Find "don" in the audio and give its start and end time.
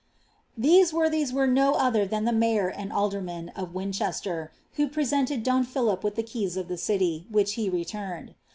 5.43-5.63